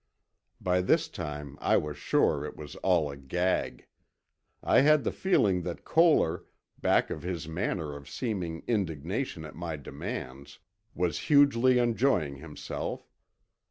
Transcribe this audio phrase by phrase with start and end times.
[0.59, 3.85] By this time I was sure it was all a gag.
[4.63, 6.45] I had the feeling that Koehler,
[6.79, 10.57] back of his manner of seeming indignation at my demands,
[10.95, 13.07] was hugely enjoying himself.